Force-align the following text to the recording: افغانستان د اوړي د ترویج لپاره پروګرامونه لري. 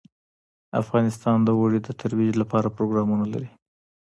افغانستان 0.81 1.37
د 1.43 1.49
اوړي 1.59 1.79
د 1.83 1.89
ترویج 2.01 2.33
لپاره 2.41 2.73
پروګرامونه 2.77 3.25
لري. 3.33 3.49